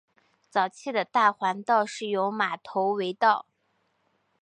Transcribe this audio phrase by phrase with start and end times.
[0.49, 3.45] 早期的大环道是由马头围道。